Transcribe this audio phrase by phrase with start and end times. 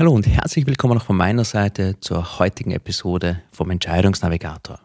[0.00, 4.80] Hallo und herzlich willkommen auch von meiner Seite zur heutigen Episode vom Entscheidungsnavigator.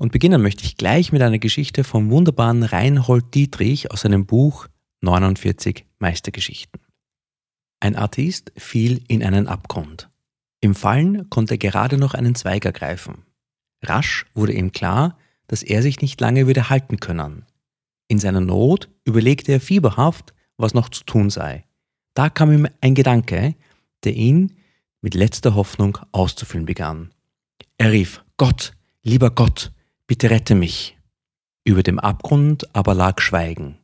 [0.00, 4.66] Und beginnen möchte ich gleich mit einer Geschichte vom wunderbaren Reinhold Dietrich aus seinem Buch
[5.02, 6.80] 49 Meistergeschichten.
[7.78, 10.10] Ein Artist fiel in einen Abgrund.
[10.60, 13.22] Im Fallen konnte er gerade noch einen Zweig ergreifen.
[13.84, 17.46] Rasch wurde ihm klar, dass er sich nicht lange würde halten können.
[18.08, 21.66] In seiner Not überlegte er fieberhaft, was noch zu tun sei.
[22.14, 23.54] Da kam ihm ein Gedanke,
[24.04, 24.56] der ihn
[25.00, 27.10] mit letzter Hoffnung auszufüllen begann.
[27.78, 29.72] Er rief, Gott, lieber Gott,
[30.06, 30.98] bitte rette mich.
[31.64, 33.78] Über dem Abgrund aber lag Schweigen.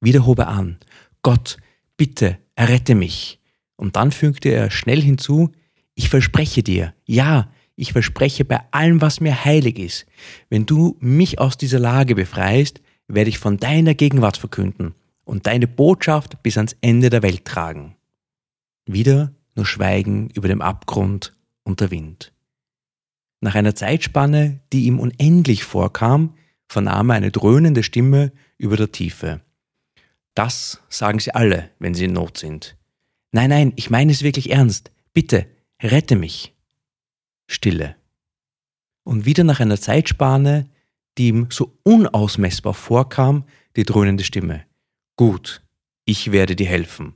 [0.00, 0.78] Wieder hob er an,
[1.22, 1.56] Gott,
[1.96, 3.40] bitte, errette mich.
[3.76, 5.52] Und dann fügte er schnell hinzu,
[5.94, 10.06] ich verspreche dir, ja, ich verspreche bei allem, was mir heilig ist,
[10.48, 15.68] wenn du mich aus dieser Lage befreist, werde ich von deiner Gegenwart verkünden und deine
[15.68, 17.96] Botschaft bis ans Ende der Welt tragen.
[18.86, 22.32] Wieder nur Schweigen über dem Abgrund und der Wind.
[23.40, 26.34] Nach einer Zeitspanne, die ihm unendlich vorkam,
[26.68, 29.40] vernahm er eine dröhnende Stimme über der Tiefe.
[30.34, 32.76] Das sagen sie alle, wenn sie in Not sind.
[33.32, 34.90] Nein, nein, ich meine es wirklich ernst.
[35.12, 35.46] Bitte,
[35.82, 36.54] rette mich.
[37.46, 37.96] Stille.
[39.04, 40.68] Und wieder nach einer Zeitspanne,
[41.16, 43.44] die ihm so unausmessbar vorkam,
[43.76, 44.64] die dröhnende Stimme.
[45.16, 45.62] Gut,
[46.04, 47.14] ich werde dir helfen.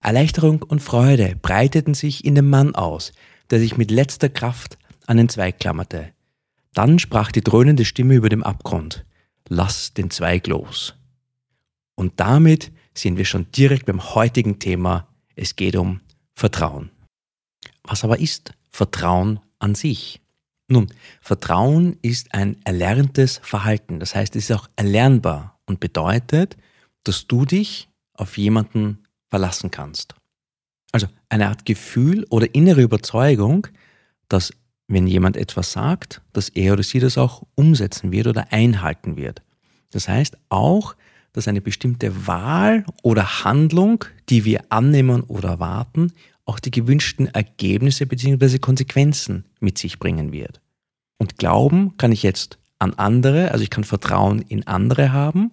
[0.00, 3.12] Erleichterung und Freude breiteten sich in dem Mann aus,
[3.50, 6.12] der sich mit letzter Kraft an den Zweig klammerte.
[6.74, 9.04] Dann sprach die dröhnende Stimme über dem Abgrund.
[9.48, 10.94] Lass den Zweig los.
[11.94, 15.08] Und damit sind wir schon direkt beim heutigen Thema.
[15.34, 16.00] Es geht um
[16.34, 16.90] Vertrauen.
[17.82, 20.20] Was aber ist Vertrauen an sich?
[20.68, 20.88] Nun,
[21.20, 23.98] Vertrauen ist ein erlerntes Verhalten.
[23.98, 26.56] Das heißt, es ist auch erlernbar und bedeutet,
[27.02, 30.14] dass du dich auf jemanden verlassen kannst.
[30.92, 33.66] Also eine Art Gefühl oder innere Überzeugung,
[34.28, 34.52] dass
[34.88, 39.42] wenn jemand etwas sagt, dass er oder sie das auch umsetzen wird oder einhalten wird.
[39.90, 40.96] Das heißt auch,
[41.32, 46.12] dass eine bestimmte Wahl oder Handlung, die wir annehmen oder erwarten,
[46.46, 48.58] auch die gewünschten Ergebnisse bzw.
[48.58, 50.62] Konsequenzen mit sich bringen wird.
[51.18, 55.52] Und glauben kann ich jetzt an andere, also ich kann Vertrauen in andere haben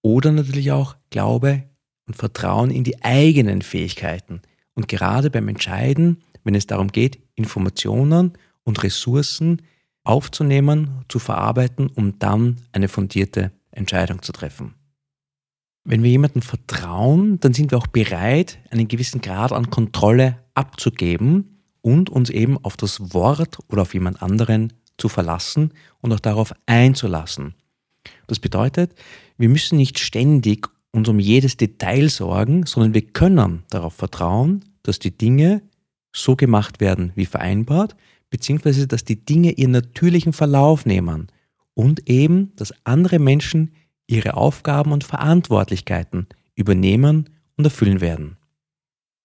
[0.00, 1.64] oder natürlich auch Glaube
[2.08, 4.40] und Vertrauen in die eigenen Fähigkeiten.
[4.74, 8.32] Und gerade beim Entscheiden, wenn es darum geht, Informationen
[8.64, 9.62] und Ressourcen
[10.04, 14.74] aufzunehmen, zu verarbeiten, um dann eine fundierte Entscheidung zu treffen.
[15.84, 21.62] Wenn wir jemandem vertrauen, dann sind wir auch bereit, einen gewissen Grad an Kontrolle abzugeben
[21.82, 26.52] und uns eben auf das Wort oder auf jemand anderen zu verlassen und auch darauf
[26.66, 27.54] einzulassen.
[28.26, 28.94] Das bedeutet,
[29.36, 34.98] wir müssen nicht ständig uns um jedes Detail sorgen, sondern wir können darauf vertrauen, dass
[34.98, 35.62] die Dinge
[36.12, 37.94] so gemacht werden wie vereinbart,
[38.30, 41.28] beziehungsweise dass die Dinge ihren natürlichen Verlauf nehmen
[41.74, 43.72] und eben, dass andere Menschen
[44.06, 48.36] ihre Aufgaben und Verantwortlichkeiten übernehmen und erfüllen werden.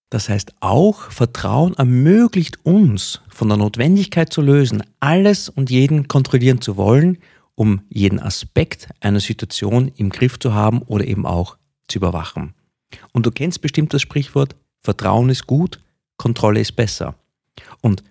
[0.10, 6.62] Das heißt auch, Vertrauen ermöglicht uns von der Notwendigkeit zu lösen, alles und jeden kontrollieren
[6.62, 7.18] zu wollen,
[7.56, 12.54] um jeden Aspekt einer Situation im Griff zu haben oder eben auch zu überwachen.
[13.12, 15.80] Und du kennst bestimmt das Sprichwort, Vertrauen ist gut,
[16.18, 17.16] Kontrolle ist besser.
[17.82, 18.04] Und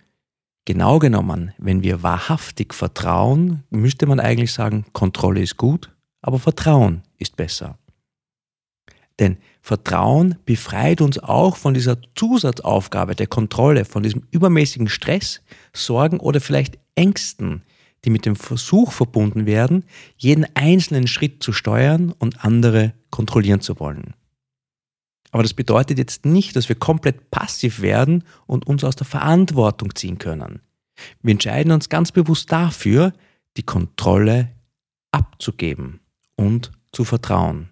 [0.65, 7.03] genau genommen, wenn wir wahrhaftig vertrauen, müsste man eigentlich sagen, Kontrolle ist gut, aber Vertrauen
[7.17, 7.77] ist besser.
[9.19, 15.41] Denn Vertrauen befreit uns auch von dieser Zusatzaufgabe der Kontrolle, von diesem übermäßigen Stress,
[15.73, 17.63] Sorgen oder vielleicht Ängsten,
[18.05, 19.85] die mit dem Versuch verbunden werden,
[20.17, 24.13] jeden einzelnen Schritt zu steuern und andere kontrollieren zu wollen.
[25.31, 29.95] Aber das bedeutet jetzt nicht, dass wir komplett passiv werden und uns aus der Verantwortung
[29.95, 30.61] ziehen können.
[31.23, 33.13] Wir entscheiden uns ganz bewusst dafür,
[33.57, 34.51] die Kontrolle
[35.11, 36.01] abzugeben
[36.35, 37.69] und zu vertrauen.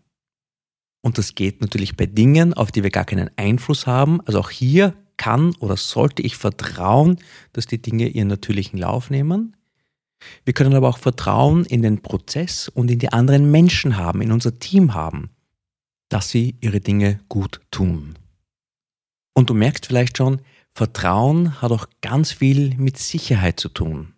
[1.02, 4.22] Und das geht natürlich bei Dingen, auf die wir gar keinen Einfluss haben.
[4.22, 7.18] Also auch hier kann oder sollte ich vertrauen,
[7.54, 9.56] dass die Dinge ihren natürlichen Lauf nehmen.
[10.46, 14.32] Wir können aber auch Vertrauen in den Prozess und in die anderen Menschen haben, in
[14.32, 15.30] unser Team haben,
[16.10, 18.18] dass sie ihre Dinge gut tun.
[19.34, 20.42] Und du merkst vielleicht schon,
[20.74, 24.14] Vertrauen hat auch ganz viel mit Sicherheit zu tun.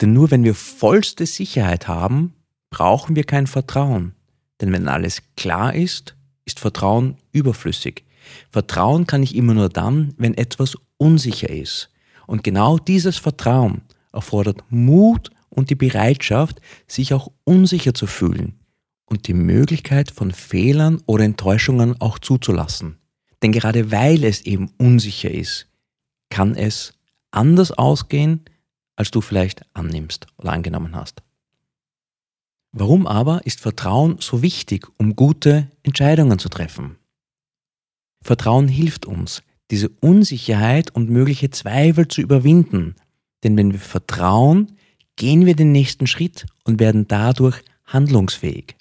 [0.00, 2.34] Denn nur wenn wir vollste Sicherheit haben,
[2.70, 4.14] brauchen wir kein Vertrauen.
[4.60, 8.04] Denn wenn alles klar ist, ist Vertrauen überflüssig.
[8.50, 11.90] Vertrauen kann ich immer nur dann, wenn etwas unsicher ist.
[12.26, 13.82] Und genau dieses Vertrauen
[14.12, 18.60] erfordert Mut und die Bereitschaft, sich auch unsicher zu fühlen
[19.06, 22.98] und die Möglichkeit von Fehlern oder Enttäuschungen auch zuzulassen.
[23.42, 25.66] Denn gerade weil es eben unsicher ist,
[26.30, 26.94] kann es
[27.30, 28.44] anders ausgehen,
[28.96, 31.22] als du vielleicht annimmst oder angenommen hast.
[32.72, 36.96] Warum aber ist Vertrauen so wichtig, um gute Entscheidungen zu treffen?
[38.22, 42.94] Vertrauen hilft uns, diese Unsicherheit und mögliche Zweifel zu überwinden.
[43.44, 44.72] Denn wenn wir vertrauen,
[45.16, 48.76] gehen wir den nächsten Schritt und werden dadurch handlungsfähig.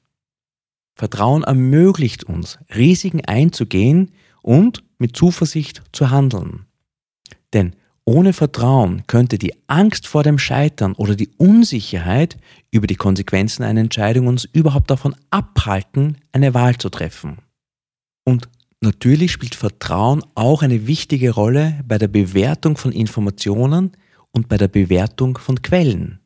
[0.95, 4.11] Vertrauen ermöglicht uns, Risiken einzugehen
[4.41, 6.65] und mit Zuversicht zu handeln.
[7.53, 12.37] Denn ohne Vertrauen könnte die Angst vor dem Scheitern oder die Unsicherheit
[12.69, 17.39] über die Konsequenzen einer Entscheidung uns überhaupt davon abhalten, eine Wahl zu treffen.
[18.23, 18.47] Und
[18.79, 23.93] natürlich spielt Vertrauen auch eine wichtige Rolle bei der Bewertung von Informationen
[24.31, 26.19] und bei der Bewertung von Quellen.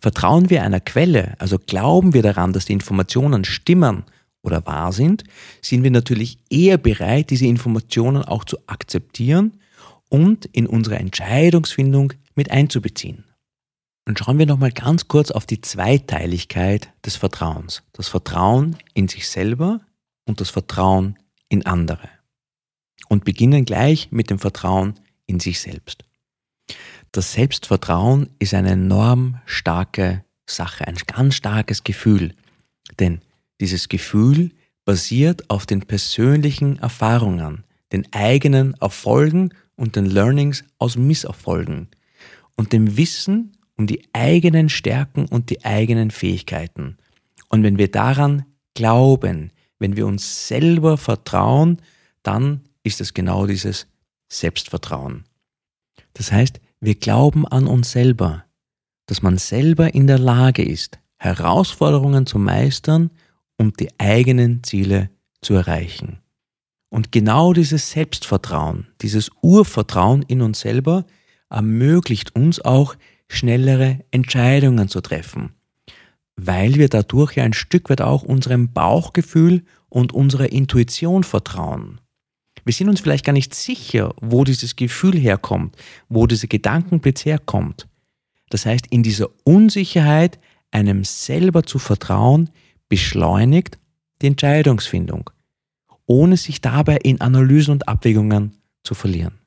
[0.00, 4.04] Vertrauen wir einer Quelle, also glauben wir daran, dass die Informationen stimmen
[4.42, 5.24] oder wahr sind,
[5.60, 9.58] sind wir natürlich eher bereit, diese Informationen auch zu akzeptieren
[10.08, 13.24] und in unsere Entscheidungsfindung mit einzubeziehen.
[14.06, 17.82] Und schauen wir nochmal ganz kurz auf die Zweiteiligkeit des Vertrauens.
[17.92, 19.80] Das Vertrauen in sich selber
[20.26, 21.18] und das Vertrauen
[21.48, 22.08] in andere.
[23.08, 24.94] Und beginnen gleich mit dem Vertrauen
[25.26, 26.04] in sich selbst.
[27.16, 32.34] Das Selbstvertrauen ist eine enorm starke Sache, ein ganz starkes Gefühl.
[32.98, 33.22] Denn
[33.58, 34.50] dieses Gefühl
[34.84, 41.88] basiert auf den persönlichen Erfahrungen, den eigenen Erfolgen und den Learnings aus Misserfolgen
[42.54, 46.98] und dem Wissen um die eigenen Stärken und die eigenen Fähigkeiten.
[47.48, 51.80] Und wenn wir daran glauben, wenn wir uns selber vertrauen,
[52.22, 53.86] dann ist es genau dieses
[54.28, 55.24] Selbstvertrauen.
[56.12, 58.44] Das heißt, wir glauben an uns selber,
[59.06, 63.10] dass man selber in der Lage ist, Herausforderungen zu meistern
[63.56, 66.18] und die eigenen Ziele zu erreichen.
[66.90, 71.04] Und genau dieses Selbstvertrauen, dieses Urvertrauen in uns selber
[71.50, 72.96] ermöglicht uns auch
[73.28, 75.54] schnellere Entscheidungen zu treffen,
[76.36, 82.00] weil wir dadurch ja ein Stück weit auch unserem Bauchgefühl und unserer Intuition vertrauen.
[82.66, 85.76] Wir sind uns vielleicht gar nicht sicher, wo dieses Gefühl herkommt,
[86.08, 87.86] wo dieser Gedankenblitz herkommt.
[88.50, 90.40] Das heißt, in dieser Unsicherheit
[90.72, 92.50] einem selber zu vertrauen,
[92.88, 93.78] beschleunigt
[94.20, 95.30] die Entscheidungsfindung,
[96.06, 99.38] ohne sich dabei in Analysen und Abwägungen zu verlieren.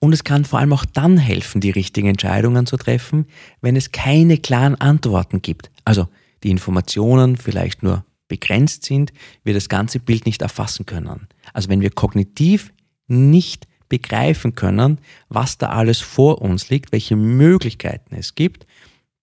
[0.00, 3.26] Und es kann vor allem auch dann helfen, die richtigen Entscheidungen zu treffen,
[3.60, 5.70] wenn es keine klaren Antworten gibt.
[5.84, 6.08] Also
[6.42, 9.12] die Informationen vielleicht nur begrenzt sind,
[9.42, 11.28] wir das ganze Bild nicht erfassen können.
[11.52, 12.72] Also wenn wir kognitiv
[13.06, 14.98] nicht begreifen können,
[15.28, 18.66] was da alles vor uns liegt, welche Möglichkeiten es gibt,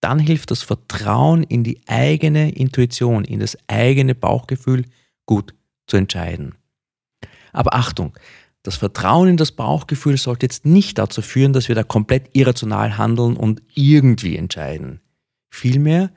[0.01, 4.85] dann hilft das Vertrauen in die eigene Intuition, in das eigene Bauchgefühl
[5.25, 5.53] gut
[5.87, 6.55] zu entscheiden.
[7.53, 8.13] Aber Achtung,
[8.63, 12.97] das Vertrauen in das Bauchgefühl sollte jetzt nicht dazu führen, dass wir da komplett irrational
[12.97, 15.01] handeln und irgendwie entscheiden.
[15.49, 16.11] Vielmehr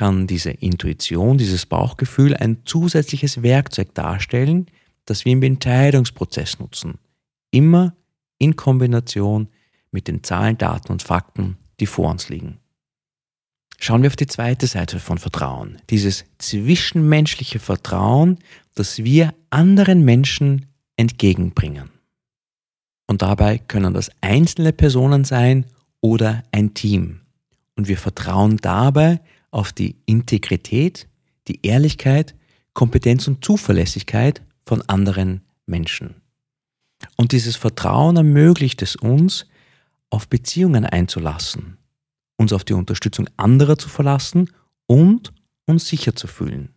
[0.00, 4.64] kann diese Intuition, dieses Bauchgefühl ein zusätzliches Werkzeug darstellen,
[5.04, 6.94] das wir im Entscheidungsprozess nutzen.
[7.50, 7.94] Immer
[8.38, 9.50] in Kombination
[9.90, 12.60] mit den Zahlen, Daten und Fakten, die vor uns liegen.
[13.78, 15.82] Schauen wir auf die zweite Seite von Vertrauen.
[15.90, 18.38] Dieses zwischenmenschliche Vertrauen,
[18.74, 20.64] das wir anderen Menschen
[20.96, 21.90] entgegenbringen.
[23.06, 25.66] Und dabei können das einzelne Personen sein
[26.00, 27.20] oder ein Team.
[27.76, 31.08] Und wir vertrauen dabei auf die Integrität,
[31.48, 32.34] die Ehrlichkeit,
[32.74, 36.16] Kompetenz und Zuverlässigkeit von anderen Menschen.
[37.16, 39.46] Und dieses Vertrauen ermöglicht es uns,
[40.10, 41.78] auf Beziehungen einzulassen,
[42.36, 44.50] uns auf die Unterstützung anderer zu verlassen
[44.86, 45.32] und
[45.66, 46.74] uns sicher zu fühlen.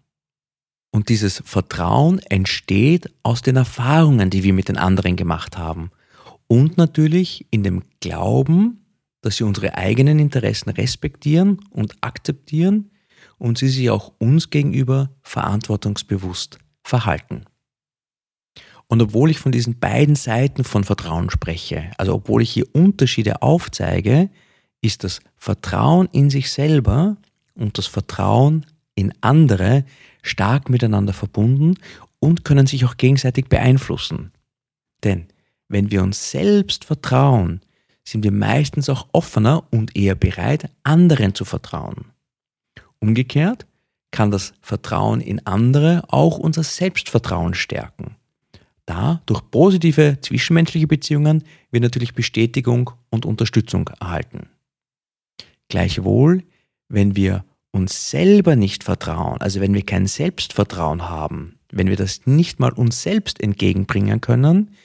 [0.91, 5.89] Und dieses Vertrauen entsteht aus den Erfahrungen, die wir mit den anderen gemacht haben.
[6.47, 8.82] Und natürlich in dem Glauben,
[9.23, 12.91] dass sie unsere eigenen Interessen respektieren und akzeptieren
[13.39, 17.45] und sie sich auch uns gegenüber verantwortungsbewusst verhalten.
[18.87, 23.41] Und obwohl ich von diesen beiden Seiten von Vertrauen spreche, also obwohl ich hier Unterschiede
[23.41, 24.29] aufzeige,
[24.81, 27.17] ist das Vertrauen in sich selber
[27.55, 29.85] und das Vertrauen in andere
[30.21, 31.75] stark miteinander verbunden
[32.19, 34.31] und können sich auch gegenseitig beeinflussen.
[35.03, 35.27] Denn
[35.69, 37.61] wenn wir uns selbst vertrauen,
[38.03, 42.05] sind wir meistens auch offener und eher bereit, anderen zu vertrauen.
[42.99, 43.65] Umgekehrt
[44.11, 48.15] kann das Vertrauen in andere auch unser Selbstvertrauen stärken.
[48.85, 54.49] Da durch positive zwischenmenschliche Beziehungen wir natürlich Bestätigung und Unterstützung erhalten.
[55.69, 56.43] Gleichwohl,
[56.89, 62.21] wenn wir uns selber nicht vertrauen, also wenn wir kein Selbstvertrauen haben, wenn wir das
[62.25, 64.75] nicht mal uns selbst entgegenbringen können,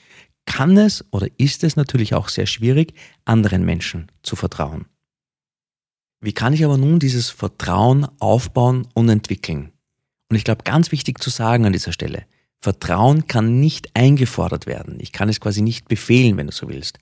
[0.49, 4.87] kann es oder ist es natürlich auch sehr schwierig, anderen Menschen zu vertrauen.
[6.21, 9.71] Wie kann ich aber nun dieses Vertrauen aufbauen und entwickeln?
[10.27, 12.25] Und ich glaube, ganz wichtig zu sagen an dieser Stelle,
[12.61, 14.97] Vertrauen kann nicht eingefordert werden.
[14.99, 16.97] Ich kann es quasi nicht befehlen, wenn du so willst.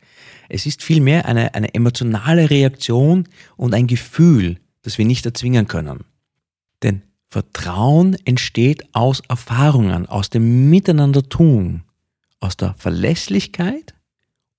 [0.50, 6.04] Es ist vielmehr eine, eine emotionale Reaktion und ein Gefühl, das wir nicht erzwingen können.
[6.84, 11.87] Denn Vertrauen entsteht aus Erfahrungen, aus dem Miteinandertun,
[12.40, 13.96] aus der Verlässlichkeit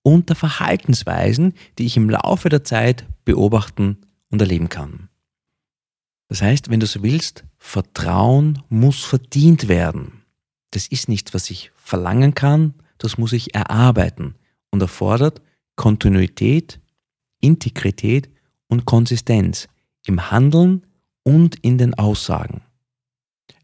[0.02, 3.98] und der Verhaltensweisen, die ich im Laufe der Zeit beobachten
[4.30, 5.08] und erleben kann.
[6.28, 10.22] Das heißt, wenn du so willst, Vertrauen muss verdient werden.
[10.70, 14.34] Das ist nichts, was ich verlangen kann, das muss ich erarbeiten
[14.70, 15.40] und erfordert
[15.76, 16.80] Kontinuität,
[17.40, 18.28] Integrität
[18.66, 19.68] und Konsistenz
[20.04, 20.86] im Handeln
[21.22, 22.62] und in den Aussagen.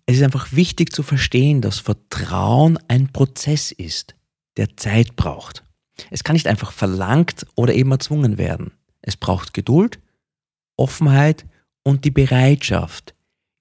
[0.06, 4.14] Es ist einfach wichtig zu verstehen, dass Vertrauen ein Prozess ist,
[4.56, 5.64] der Zeit braucht.
[6.10, 8.72] Es kann nicht einfach verlangt oder eben erzwungen werden.
[9.00, 9.98] Es braucht Geduld
[10.76, 11.46] Offenheit
[11.82, 13.14] und die Bereitschaft,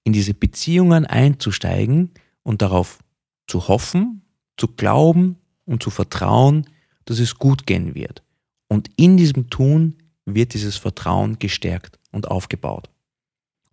[0.04, 2.12] in diese Beziehungen einzusteigen
[2.44, 3.00] und darauf
[3.48, 4.22] zu hoffen,
[4.58, 6.68] zu glauben und zu vertrauen,
[7.06, 8.24] dass es gut gehen wird.
[8.68, 9.96] Und in diesem Tun
[10.26, 12.90] wird dieses Vertrauen gestärkt und aufgebaut.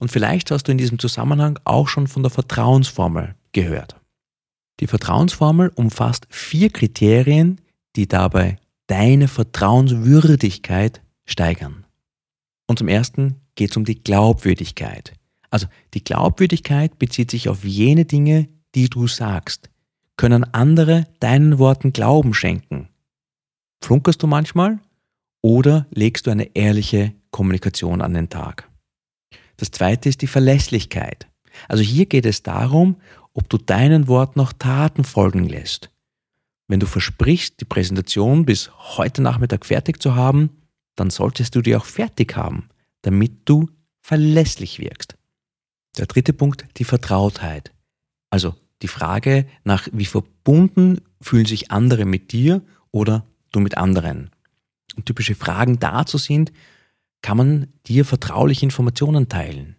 [0.01, 4.01] Und vielleicht hast du in diesem Zusammenhang auch schon von der Vertrauensformel gehört.
[4.81, 7.61] Die Vertrauensformel umfasst vier Kriterien,
[7.97, 11.85] die dabei deine Vertrauenswürdigkeit steigern.
[12.67, 15.13] Und zum Ersten geht es um die Glaubwürdigkeit.
[15.51, 19.69] Also die Glaubwürdigkeit bezieht sich auf jene Dinge, die du sagst.
[20.17, 22.89] Können andere deinen Worten Glauben schenken?
[23.83, 24.79] Flunkerst du manchmal
[25.43, 28.70] oder legst du eine ehrliche Kommunikation an den Tag?
[29.61, 31.29] Das zweite ist die Verlässlichkeit.
[31.69, 32.97] Also hier geht es darum,
[33.35, 35.91] ob du deinen Wort noch Taten folgen lässt.
[36.67, 40.49] Wenn du versprichst, die Präsentation bis heute Nachmittag fertig zu haben,
[40.97, 42.71] dann solltest du die auch fertig haben,
[43.03, 43.69] damit du
[44.01, 45.19] verlässlich wirkst.
[45.99, 47.71] Der dritte Punkt, die Vertrautheit.
[48.31, 52.63] Also die Frage nach, wie verbunden fühlen sich andere mit dir
[52.93, 54.31] oder du mit anderen.
[54.97, 56.51] Und typische Fragen dazu sind,
[57.23, 59.77] kann man dir vertrauliche Informationen teilen?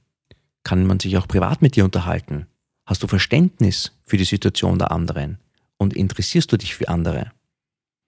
[0.64, 2.48] Kann man sich auch privat mit dir unterhalten?
[2.86, 5.40] Hast du Verständnis für die Situation der anderen?
[5.78, 7.32] Und interessierst du dich für andere?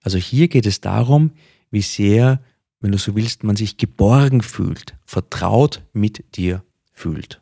[0.02, 1.32] Also hier geht es darum,
[1.70, 2.40] wie sehr
[2.80, 6.62] wenn du so willst, man sich geborgen fühlt, vertraut mit dir
[6.92, 7.40] fühlt.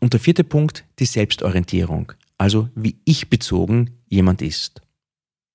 [0.00, 4.82] Und der vierte Punkt, die Selbstorientierung, also wie ich bezogen jemand ist.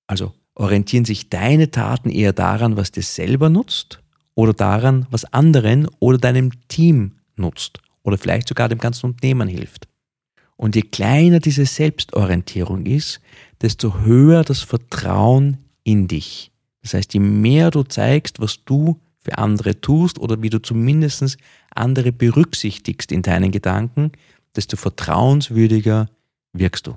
[0.07, 4.01] Also orientieren sich deine Taten eher daran, was dir selber nutzt
[4.35, 9.87] oder daran, was anderen oder deinem Team nutzt oder vielleicht sogar dem ganzen Unternehmen hilft.
[10.57, 13.19] Und je kleiner diese Selbstorientierung ist,
[13.61, 16.51] desto höher das Vertrauen in dich,
[16.81, 21.37] das heißt, je mehr du zeigst, was du für andere tust oder wie du zumindest
[21.71, 24.11] andere berücksichtigst in deinen Gedanken,
[24.55, 26.07] desto vertrauenswürdiger
[26.53, 26.95] wirkst du.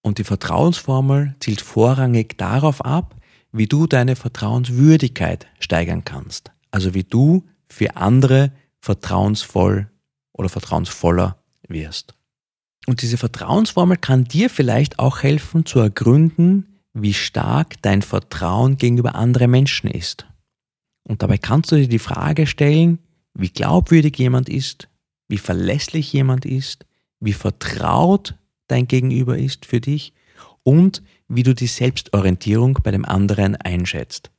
[0.00, 3.16] Und die Vertrauensformel zielt vorrangig darauf ab,
[3.54, 6.50] wie du deine Vertrauenswürdigkeit steigern kannst.
[6.72, 9.88] Also wie du für andere vertrauensvoll
[10.32, 12.14] oder vertrauensvoller wirst.
[12.86, 19.14] Und diese Vertrauensformel kann dir vielleicht auch helfen zu ergründen, wie stark dein Vertrauen gegenüber
[19.14, 20.26] anderen Menschen ist.
[21.04, 22.98] Und dabei kannst du dir die Frage stellen,
[23.34, 24.88] wie glaubwürdig jemand ist,
[25.28, 26.86] wie verlässlich jemand ist,
[27.20, 28.34] wie vertraut
[28.66, 30.12] dein Gegenüber ist für dich
[30.64, 34.30] und wie du die Selbstorientierung bei dem anderen einschätzt.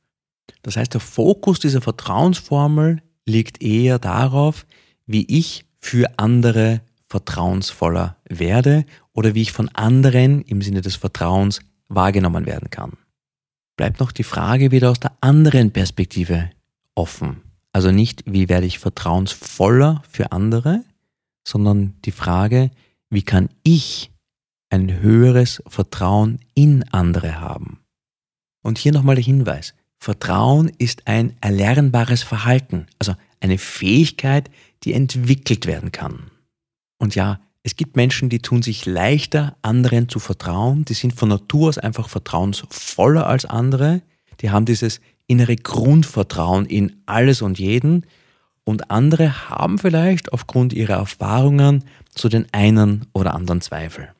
[0.62, 4.66] Das heißt, der Fokus dieser Vertrauensformel liegt eher darauf,
[5.06, 11.60] wie ich für andere vertrauensvoller werde oder wie ich von anderen im Sinne des Vertrauens
[11.88, 12.92] wahrgenommen werden kann.
[13.76, 16.50] Bleibt noch die Frage wieder aus der anderen Perspektive
[16.94, 17.42] offen.
[17.72, 20.82] Also nicht, wie werde ich vertrauensvoller für andere,
[21.46, 22.70] sondern die Frage,
[23.10, 24.10] wie kann ich
[24.76, 27.80] ein höheres Vertrauen in andere haben.
[28.62, 29.74] Und hier nochmal der Hinweis.
[29.98, 34.50] Vertrauen ist ein erlernbares Verhalten, also eine Fähigkeit,
[34.84, 36.30] die entwickelt werden kann.
[36.98, 40.84] Und ja, Es gibt Menschen, die tun sich leichter, anderen zu vertrauen.
[40.84, 44.02] Die sind von Natur aus einfach vertrauensvoller als andere.
[44.40, 48.06] Die haben dieses innere Grundvertrauen in alles und jeden.
[48.62, 51.82] Und andere haben vielleicht aufgrund ihrer Erfahrungen
[52.14, 54.10] zu den einen oder anderen Zweifel.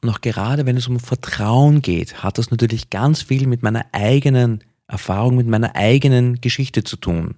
[0.00, 3.86] Und auch gerade wenn es um Vertrauen geht, hat das natürlich ganz viel mit meiner
[3.92, 7.34] eigenen Erfahrung, mit meiner eigenen Geschichte zu tun.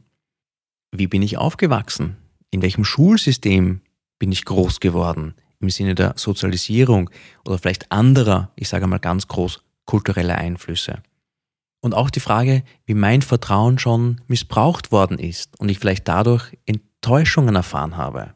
[0.93, 2.17] Wie bin ich aufgewachsen?
[2.51, 3.81] In welchem Schulsystem
[4.19, 5.35] bin ich groß geworden?
[5.61, 7.11] Im Sinne der Sozialisierung
[7.45, 11.03] oder vielleicht anderer, ich sage mal ganz groß, kultureller Einflüsse.
[11.81, 16.57] Und auch die Frage, wie mein Vertrauen schon missbraucht worden ist und ich vielleicht dadurch
[16.67, 18.35] Enttäuschungen erfahren habe.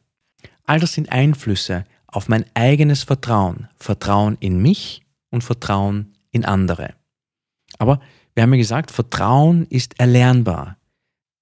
[0.64, 1.84] All das sind Einflüsse
[2.14, 3.68] auf mein eigenes Vertrauen.
[3.76, 6.94] Vertrauen in mich und Vertrauen in andere.
[7.78, 8.00] Aber
[8.35, 10.76] wir haben ja gesagt, Vertrauen ist erlernbar.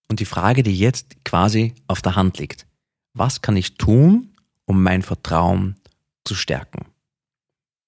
[0.09, 2.67] Und die Frage, die jetzt quasi auf der Hand liegt,
[3.15, 5.77] was kann ich tun, um mein Vertrauen
[6.25, 6.87] zu stärken?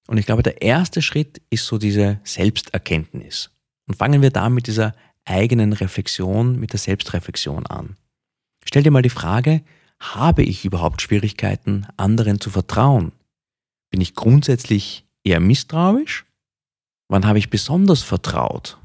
[0.06, 3.50] Und ich glaube, der erste Schritt ist so diese Selbsterkenntnis.
[3.86, 7.96] Und fangen wir da mit dieser eigenen Reflexion, mit der Selbstreflexion an.
[8.64, 9.62] Stell dir mal die Frage,
[10.12, 13.12] habe ich überhaupt Schwierigkeiten, anderen zu vertrauen?
[13.90, 16.26] Bin ich grundsätzlich eher misstrauisch?
[17.08, 18.78] Wann habe ich besonders vertraut?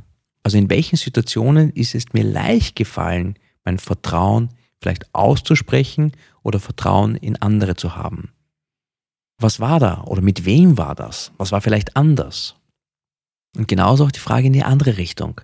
[0.43, 4.49] Also in welchen Situationen ist es mir leicht gefallen, mein Vertrauen
[4.81, 8.31] vielleicht auszusprechen oder Vertrauen in andere zu haben?
[9.39, 11.31] Was war da oder mit wem war das?
[11.37, 12.55] Was war vielleicht anders?
[13.55, 15.41] Und genauso auch die Frage in die andere Richtung.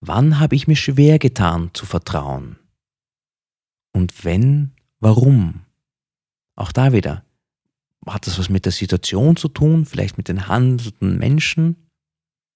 [0.00, 2.58] Wann habe ich mir schwer getan zu vertrauen?
[3.92, 5.62] Und wenn, warum?
[6.56, 7.24] Auch da wieder.
[8.06, 11.76] Hat das was mit der Situation zu tun, vielleicht mit den handelnden Menschen?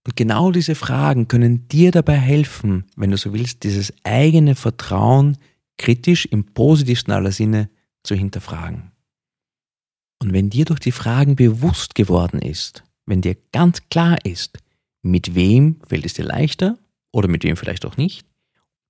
[0.07, 5.38] Und genau diese Fragen können dir dabei helfen, wenn du so willst, dieses eigene Vertrauen
[5.79, 7.71] kritisch im positivsten aller Sinne
[8.03, 8.93] zu hinterfragen.
[10.23, 14.59] Und wenn dir durch die Fragen bewusst geworden ist, wenn dir ganz klar ist,
[15.03, 16.79] mit wem fällt es dir leichter
[17.12, 18.26] oder mit wem vielleicht auch nicht,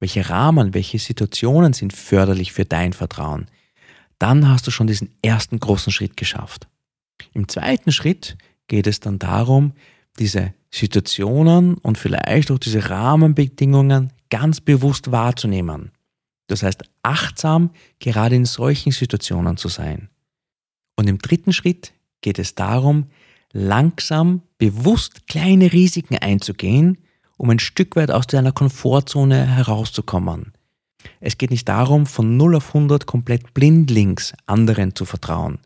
[0.04, 3.46] welche Rahmen, welche Situationen sind förderlich für dein Vertrauen,
[4.18, 6.68] dann hast du schon diesen ersten großen Schritt geschafft.
[7.32, 8.36] Im zweiten Schritt
[8.68, 9.72] geht es dann darum,
[10.18, 15.90] diese Situationen und vielleicht auch diese Rahmenbedingungen ganz bewusst wahrzunehmen.
[16.48, 20.10] Das heißt, achtsam gerade in solchen Situationen zu sein.
[20.96, 23.06] Und im dritten Schritt geht es darum,
[23.54, 26.98] langsam, bewusst kleine Risiken einzugehen,
[27.44, 30.54] um ein Stück weit aus deiner Komfortzone herauszukommen.
[31.20, 35.58] Es geht nicht darum, von 0 auf 100 komplett blindlings anderen zu vertrauen,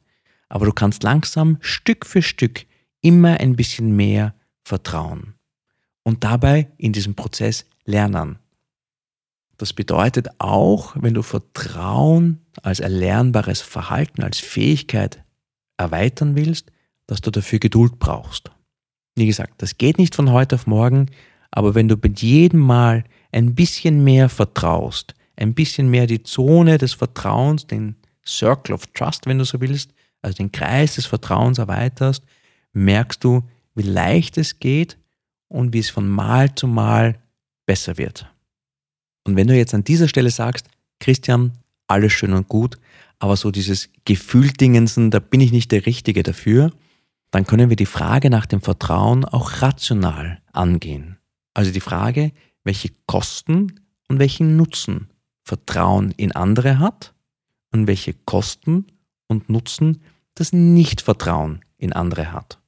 [0.48, 2.66] aber du kannst langsam, Stück für Stück,
[3.00, 5.34] immer ein bisschen mehr vertrauen
[6.02, 8.40] und dabei in diesem Prozess lernen.
[9.56, 15.22] Das bedeutet auch, wenn du Vertrauen als erlernbares Verhalten, als Fähigkeit
[15.76, 16.72] erweitern willst,
[17.06, 18.50] dass du dafür Geduld brauchst.
[19.14, 21.06] Wie gesagt, das geht nicht von heute auf morgen,
[21.50, 26.78] aber wenn du mit jedem Mal ein bisschen mehr vertraust, ein bisschen mehr die Zone
[26.78, 31.58] des Vertrauens, den Circle of Trust, wenn du so willst, also den Kreis des Vertrauens
[31.58, 32.24] erweiterst,
[32.72, 33.42] merkst du,
[33.74, 34.98] wie leicht es geht
[35.48, 37.18] und wie es von Mal zu Mal
[37.66, 38.32] besser wird.
[39.24, 40.68] Und wenn du jetzt an dieser Stelle sagst,
[41.00, 41.52] Christian,
[41.86, 42.78] alles schön und gut,
[43.18, 46.72] aber so dieses Gefühldingensen, da bin ich nicht der Richtige dafür,
[47.30, 51.17] dann können wir die Frage nach dem Vertrauen auch rational angehen.
[51.58, 52.30] Also die Frage,
[52.62, 55.08] welche Kosten und welchen Nutzen
[55.42, 57.14] Vertrauen in andere hat
[57.72, 58.86] und welche Kosten
[59.26, 60.00] und Nutzen
[60.36, 62.60] das Nichtvertrauen in andere hat.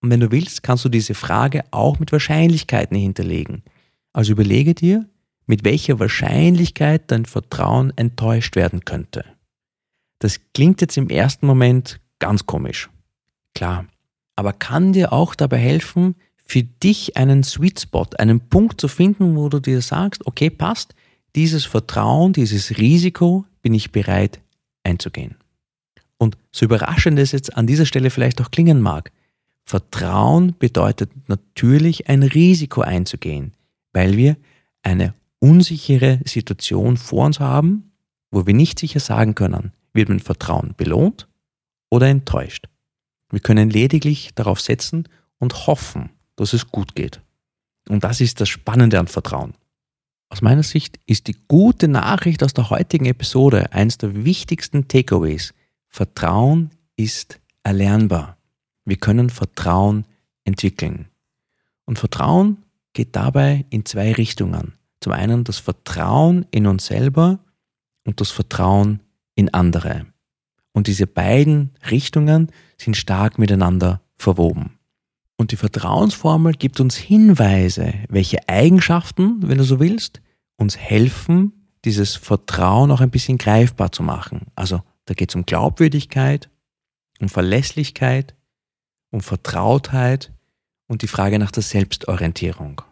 [0.00, 3.62] Und wenn du willst, kannst du diese Frage auch mit Wahrscheinlichkeiten hinterlegen.
[4.14, 5.06] Also überlege dir,
[5.44, 9.26] mit welcher Wahrscheinlichkeit dein Vertrauen enttäuscht werden könnte.
[10.20, 12.88] Das klingt jetzt im ersten Moment ganz komisch
[13.54, 13.84] klar.
[14.36, 16.14] Aber kann dir auch dabei helfen,
[16.48, 20.94] für dich einen Sweet Spot, einen Punkt zu finden, wo du dir sagst, okay, passt,
[21.36, 24.40] dieses Vertrauen, dieses Risiko bin ich bereit
[24.82, 25.36] einzugehen.
[26.16, 29.12] Und so überraschend es jetzt an dieser Stelle vielleicht auch klingen mag,
[29.64, 33.52] Vertrauen bedeutet natürlich ein Risiko einzugehen,
[33.92, 34.36] weil wir
[34.82, 37.92] eine unsichere Situation vor uns haben,
[38.30, 41.28] wo wir nicht sicher sagen können, wird mein Vertrauen belohnt
[41.90, 42.66] oder enttäuscht.
[43.30, 45.06] Wir können lediglich darauf setzen
[45.38, 47.20] und hoffen, dass es gut geht.
[47.88, 49.54] Und das ist das Spannende an Vertrauen.
[50.30, 55.52] Aus meiner Sicht ist die gute Nachricht aus der heutigen Episode eines der wichtigsten Takeaways.
[55.88, 58.36] Vertrauen ist erlernbar.
[58.84, 60.04] Wir können Vertrauen
[60.44, 61.08] entwickeln.
[61.86, 64.74] Und Vertrauen geht dabei in zwei Richtungen.
[65.00, 67.38] Zum einen das Vertrauen in uns selber
[68.04, 69.00] und das Vertrauen
[69.34, 70.06] in andere.
[70.72, 74.77] Und diese beiden Richtungen sind stark miteinander verwoben.
[75.38, 80.20] Und die Vertrauensformel gibt uns Hinweise, welche Eigenschaften, wenn du so willst,
[80.56, 81.52] uns helfen,
[81.84, 84.48] dieses Vertrauen auch ein bisschen greifbar zu machen.
[84.56, 86.50] Also da geht es um Glaubwürdigkeit,
[87.20, 88.34] um Verlässlichkeit,
[89.10, 90.32] um Vertrautheit
[90.88, 92.82] und die Frage nach der Selbstorientierung.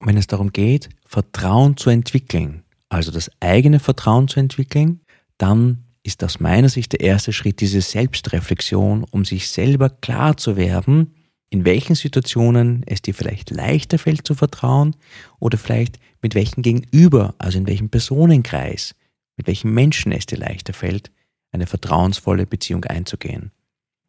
[0.00, 5.02] Und wenn es darum geht, Vertrauen zu entwickeln, also das eigene Vertrauen zu entwickeln,
[5.36, 10.56] dann ist aus meiner Sicht der erste Schritt diese Selbstreflexion, um sich selber klar zu
[10.56, 11.14] werden,
[11.52, 14.96] in welchen Situationen es dir vielleicht leichter fällt zu vertrauen
[15.38, 18.94] oder vielleicht mit welchem Gegenüber, also in welchem Personenkreis,
[19.36, 21.10] mit welchen Menschen es dir leichter fällt,
[21.50, 23.50] eine vertrauensvolle Beziehung einzugehen.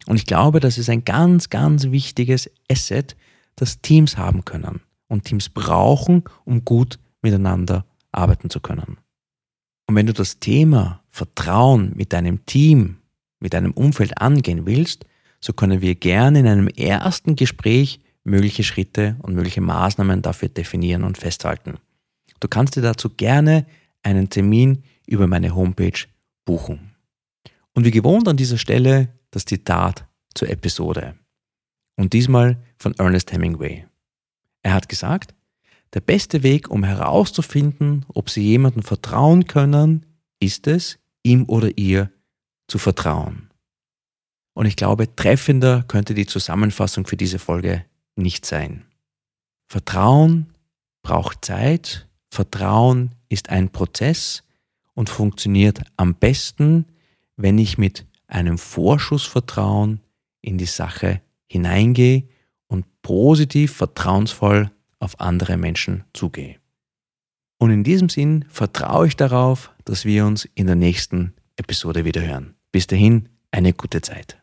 [0.05, 3.17] Und ich glaube, das ist ein ganz, ganz wichtiges Asset,
[3.57, 4.79] das Teams haben können
[5.09, 8.95] und Teams brauchen, um gut miteinander arbeiten zu können.
[9.87, 12.99] Und wenn du das Thema Vertrauen mit deinem Team,
[13.41, 15.05] mit deinem Umfeld angehen willst,
[15.43, 21.03] so können wir gerne in einem ersten Gespräch mögliche Schritte und mögliche Maßnahmen dafür definieren
[21.03, 21.79] und festhalten.
[22.39, 23.65] Du kannst dir dazu gerne
[24.03, 25.99] einen Termin über meine Homepage
[26.45, 26.95] buchen.
[27.73, 31.15] Und wie gewohnt an dieser Stelle das Zitat zur Episode.
[31.97, 33.85] Und diesmal von Ernest Hemingway.
[34.61, 35.35] Er hat gesagt,
[35.93, 40.05] der beste Weg, um herauszufinden, ob Sie jemandem vertrauen können,
[40.39, 42.09] ist es, ihm oder ihr
[42.67, 43.49] zu vertrauen.
[44.53, 47.85] Und ich glaube, treffender könnte die Zusammenfassung für diese Folge
[48.15, 48.85] nicht sein.
[49.67, 50.53] Vertrauen
[51.01, 54.43] braucht Zeit, Vertrauen ist ein Prozess
[54.93, 56.85] und funktioniert am besten,
[57.35, 60.01] wenn ich mit einem Vorschussvertrauen
[60.41, 62.23] in die Sache hineingehe
[62.67, 66.57] und positiv, vertrauensvoll auf andere Menschen zugehe.
[67.59, 72.21] Und in diesem Sinn vertraue ich darauf, dass wir uns in der nächsten Episode wieder
[72.21, 72.55] hören.
[72.71, 74.42] Bis dahin, eine gute Zeit.